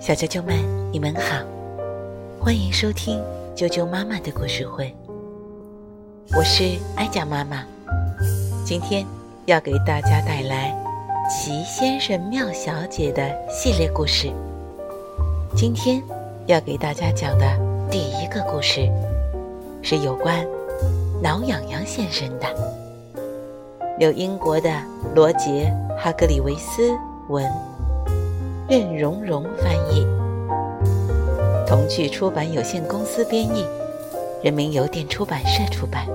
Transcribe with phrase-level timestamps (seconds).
[0.00, 0.56] 小啾啾们，
[0.92, 1.44] 你们好，
[2.40, 3.22] 欢迎收听
[3.54, 4.94] 啾啾妈妈的故事会。
[6.36, 7.64] 我是哀家妈妈，
[8.64, 9.06] 今天
[9.46, 10.74] 要给大家带来
[11.30, 14.32] 《齐先生妙小姐》的系列故事。
[15.56, 16.02] 今天
[16.46, 17.46] 要给大家讲的
[17.90, 18.88] 第一个故事，
[19.82, 20.44] 是有关
[21.22, 22.46] 挠痒痒先生的，
[23.98, 24.70] 由英国的
[25.14, 26.90] 罗杰·哈格里维斯
[27.28, 27.48] 文。
[28.70, 30.06] 任蓉蓉翻译，
[31.66, 33.66] 童趣出版有限公司编译，
[34.44, 36.06] 人民邮电出版社出版。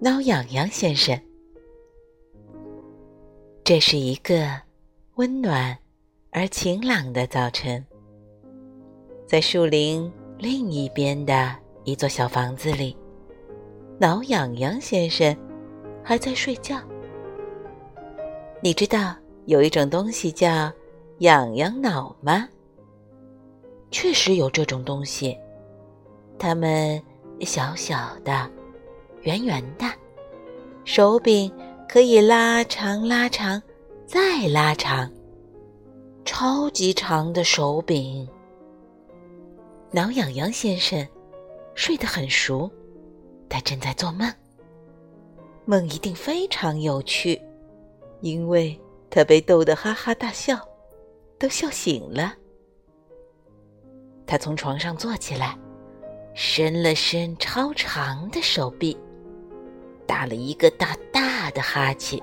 [0.00, 1.20] 挠痒痒先生，
[3.62, 4.62] 这是一个
[5.16, 5.76] 温暖
[6.30, 7.84] 而晴朗的早晨，
[9.26, 10.10] 在树林。
[10.42, 12.96] 另一边的一座小房子里，
[13.96, 15.36] 挠痒痒先生
[16.02, 16.80] 还在睡觉。
[18.60, 19.14] 你知道
[19.46, 20.68] 有一种东西叫
[21.18, 22.48] 痒痒挠吗？
[23.92, 25.38] 确实有这种东西，
[26.40, 27.00] 它们
[27.42, 28.50] 小小的、
[29.20, 29.86] 圆圆的，
[30.84, 31.48] 手柄
[31.88, 33.62] 可以拉长、拉长、
[34.06, 35.08] 再拉长，
[36.24, 38.28] 超级长的手柄。
[39.94, 41.06] 挠痒痒先生
[41.74, 42.70] 睡得很熟，
[43.48, 44.32] 他正在做梦。
[45.66, 47.40] 梦一定非常有趣，
[48.22, 48.78] 因为
[49.10, 50.58] 他被逗得哈哈大笑，
[51.38, 52.34] 都笑醒了。
[54.26, 55.58] 他从床上坐起来，
[56.34, 58.96] 伸了伸超长的手臂，
[60.06, 62.18] 打了一个大大的哈欠。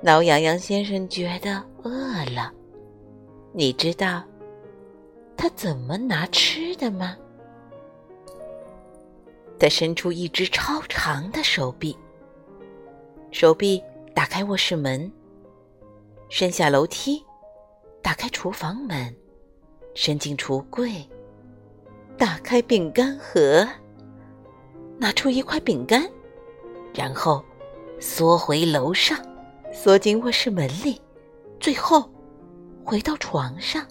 [0.00, 1.92] 挠痒痒先生觉得饿
[2.34, 2.50] 了，
[3.52, 4.22] 你知道。
[5.36, 7.16] 他怎么拿吃的吗？
[9.58, 11.96] 他伸出一只超长的手臂，
[13.30, 13.82] 手臂
[14.14, 15.10] 打开卧室门，
[16.28, 17.24] 伸下楼梯，
[18.02, 19.14] 打开厨房门，
[19.94, 20.90] 伸进橱柜，
[22.18, 23.66] 打开饼干盒，
[24.98, 26.06] 拿出一块饼干，
[26.92, 27.42] 然后
[28.00, 29.18] 缩回楼上，
[29.72, 31.00] 缩进卧室门里，
[31.58, 32.10] 最后
[32.84, 33.86] 回到床上。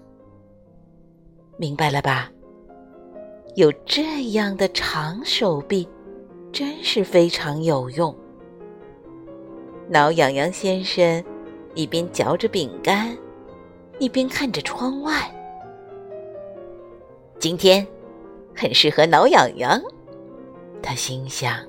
[1.58, 2.30] 明白了吧？
[3.56, 5.88] 有这样的长手臂，
[6.52, 8.16] 真是非常有用。
[9.88, 11.24] 挠痒痒先生
[11.76, 13.16] 一边嚼着饼干，
[14.00, 15.32] 一边看着窗外。
[17.38, 17.86] 今天
[18.56, 19.80] 很适合挠痒痒，
[20.82, 21.60] 他心想。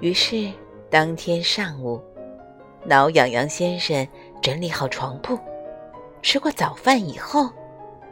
[0.00, 0.50] 于是
[0.90, 2.00] 当天上午，
[2.84, 4.04] 挠痒痒先生
[4.40, 5.38] 整理好床铺。
[6.22, 7.50] 吃过早饭以后，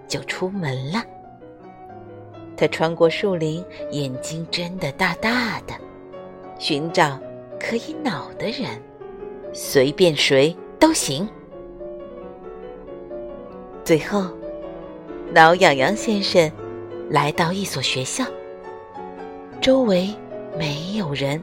[0.08, 1.02] 就出门了。
[2.56, 5.72] 他穿过树林，眼睛睁得大大的，
[6.58, 7.18] 寻找
[7.58, 8.82] 可以挠的人，
[9.52, 11.26] 随便谁都行。
[13.84, 14.26] 最后，
[15.32, 16.50] 挠痒痒先生
[17.08, 18.24] 来到一所学校，
[19.60, 20.14] 周围
[20.58, 21.42] 没有人。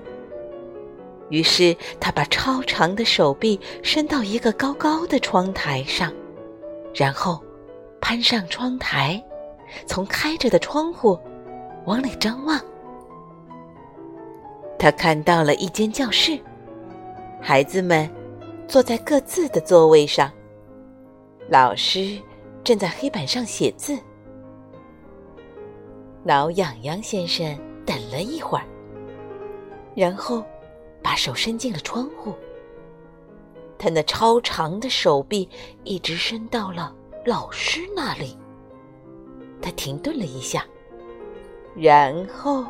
[1.29, 6.13] 于是他把超长的手臂伸到一个高高的窗台上。
[6.97, 7.39] 然后，
[8.01, 9.23] 攀上窗台，
[9.85, 11.19] 从开着的窗户
[11.85, 12.59] 往里张望。
[14.79, 16.39] 他看到了一间教室，
[17.39, 18.09] 孩子们
[18.67, 20.31] 坐在各自的座位上，
[21.47, 22.19] 老师
[22.63, 23.95] 正在黑板上写字。
[26.23, 27.45] 挠痒痒先生
[27.85, 28.65] 等了一会儿，
[29.95, 30.43] 然后
[31.03, 32.33] 把手伸进了窗户。
[33.77, 35.47] 他那超长的手臂
[35.83, 36.93] 一直伸到了
[37.25, 38.37] 老师那里。
[39.61, 40.65] 他停顿了一下，
[41.75, 42.65] 然后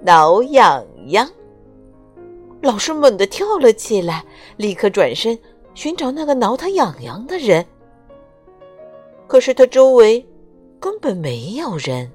[0.00, 1.28] 挠痒痒。
[2.60, 4.24] 老师猛地跳了起来，
[4.56, 5.38] 立刻转身
[5.74, 7.64] 寻找那个挠他痒痒的人。
[9.26, 10.24] 可是他周围
[10.78, 12.10] 根本没有人。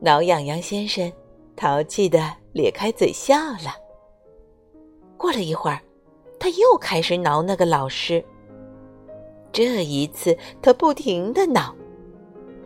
[0.00, 1.10] 挠痒痒先生
[1.56, 3.83] 淘气的咧开嘴笑了。
[5.24, 5.80] 过了一会儿，
[6.38, 8.22] 他又开始挠那个老师。
[9.50, 11.74] 这一次，他不停的挠，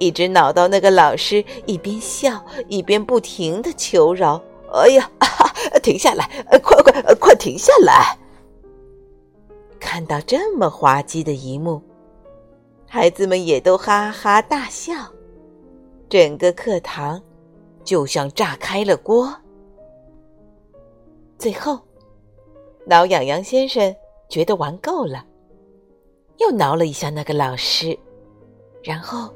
[0.00, 4.42] 一直挠到那个老师一边笑一边不停的求饶
[4.74, 5.08] ：“哎呀，
[5.84, 6.28] 停下来！
[6.60, 8.18] 快快快停下来！”
[9.78, 11.80] 看到这么滑稽的一幕，
[12.88, 14.94] 孩子们也都哈哈大笑，
[16.08, 17.22] 整个课堂
[17.84, 19.32] 就像炸开了锅。
[21.38, 21.78] 最后。
[22.88, 23.94] 挠痒痒先生
[24.30, 25.22] 觉得玩够了，
[26.38, 27.96] 又挠了一下那个老师，
[28.82, 29.30] 然后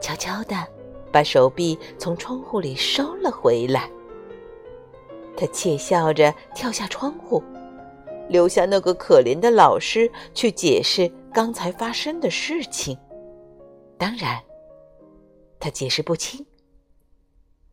[0.00, 0.66] 悄悄地
[1.12, 3.90] 把手臂从窗户里收了回来。
[5.36, 7.44] 他窃笑着跳下窗户，
[8.26, 12.96] 留下那个可怜的老师去解释刚才发生的事情。
[13.98, 14.42] 当然，
[15.60, 16.42] 他解释不清。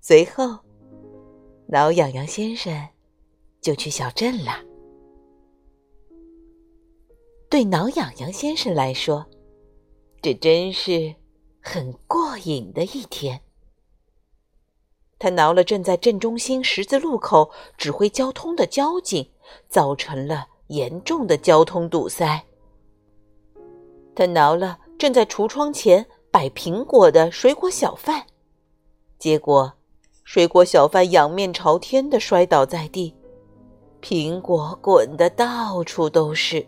[0.01, 0.57] 随后，
[1.67, 2.85] 挠痒痒先生
[3.61, 4.65] 就去小镇了。
[7.49, 9.25] 对挠痒痒先生来说，
[10.21, 11.15] 这真是
[11.59, 13.41] 很过瘾的一天。
[15.17, 19.27] 他挠了正在镇中心十字路口指挥交通的交警，
[19.67, 22.45] 造成了严重的交通堵塞。
[24.15, 28.27] 他挠了正在橱窗前摆苹果的水果小贩，
[29.17, 29.73] 结果
[30.23, 33.15] 水果小贩仰面朝天的摔倒在地，
[33.99, 36.63] 苹果滚得到处都是。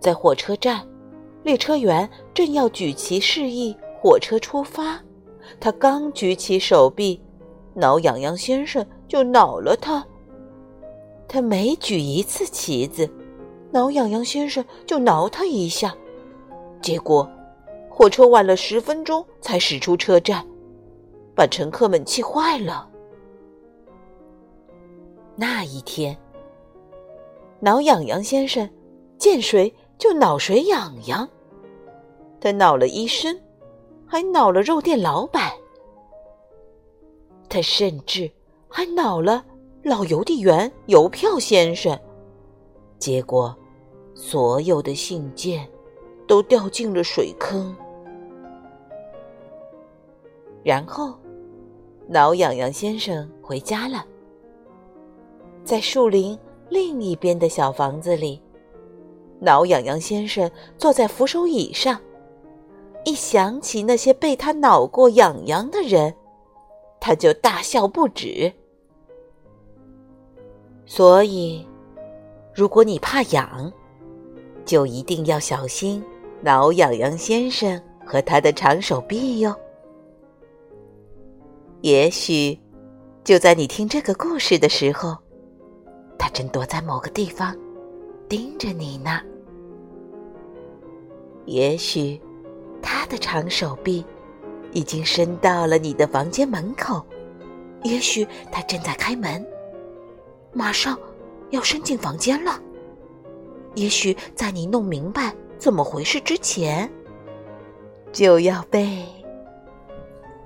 [0.00, 0.86] 在火车站，
[1.42, 5.00] 列车员正要举旗示意火车出发。
[5.58, 7.20] 他刚举起手臂，
[7.74, 10.04] 挠痒痒先生就挠了他。
[11.26, 13.08] 他每举一次旗子，
[13.70, 15.94] 挠痒痒先生就挠他一下。
[16.80, 17.28] 结果，
[17.90, 20.46] 火车晚了十分钟才驶出车站，
[21.34, 22.88] 把乘客们气坏了。
[25.34, 26.16] 那一天，
[27.60, 28.68] 挠痒痒先生
[29.18, 31.28] 见谁就脑水痒痒，
[32.40, 33.38] 他恼了医生。
[34.10, 35.52] 还恼了肉店老板，
[37.46, 38.32] 他甚至
[38.66, 39.44] 还恼了
[39.82, 41.94] 老邮递员邮票先生。
[42.98, 43.54] 结果，
[44.14, 45.68] 所有的信件
[46.26, 47.76] 都掉进了水坑。
[50.64, 51.12] 然后，
[52.06, 54.06] 挠痒痒先生回家了。
[55.64, 56.38] 在树林
[56.70, 58.40] 另一边的小房子里，
[59.40, 61.98] 挠痒痒先生坐在扶手椅上。
[63.04, 66.14] 一想起那些被他挠过痒痒的人，
[67.00, 68.52] 他就大笑不止。
[70.84, 71.66] 所以，
[72.54, 73.72] 如果你怕痒，
[74.64, 76.04] 就一定要小心
[76.42, 79.54] 挠痒痒先生和他的长手臂哟。
[81.80, 82.58] 也许，
[83.22, 85.16] 就在你听这个故事的时候，
[86.18, 87.56] 他正躲在某个地方
[88.28, 89.20] 盯着你呢。
[91.46, 92.20] 也许。
[92.80, 94.04] 他的长手臂
[94.72, 97.04] 已经伸到了你的房间门口，
[97.82, 99.44] 也许他正在开门，
[100.52, 100.98] 马上
[101.50, 102.58] 要伸进房间了。
[103.74, 106.90] 也许在你弄明白怎么回事之前，
[108.10, 109.04] 就要被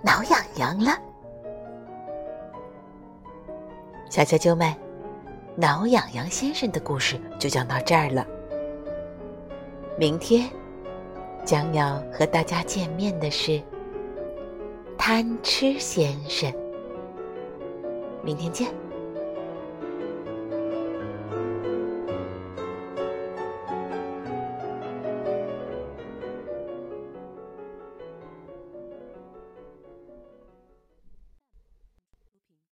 [0.02, 0.98] 挠痒痒了。
[4.10, 4.74] 小啾啾们，
[5.56, 8.26] 挠痒痒先生的故事就讲到这儿了。
[9.98, 10.50] 明天。
[11.44, 13.60] 将要和大家见面的是
[14.96, 16.52] 贪吃先生。
[18.22, 18.72] 明天见。